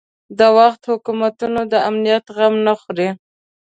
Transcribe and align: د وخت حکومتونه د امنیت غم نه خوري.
د 0.39 0.41
وخت 0.57 0.81
حکومتونه 0.91 1.61
د 1.73 1.73
امنیت 1.89 2.25
غم 2.37 2.53
نه 2.67 2.73
خوري. 2.79 3.09